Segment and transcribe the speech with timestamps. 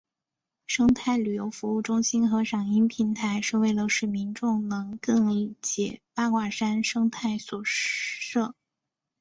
[0.65, 8.55] 生态旅游服务中心和赏鹰平台是为了使民众能更解八卦山生态所设。